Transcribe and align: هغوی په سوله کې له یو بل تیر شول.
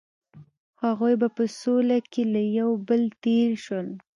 هغوی 0.83 1.13
په 1.35 1.43
سوله 1.59 1.97
کې 2.11 2.23
له 2.33 2.41
یو 2.57 2.69
بل 2.87 3.01
تیر 3.23 3.49
شول. 3.65 3.87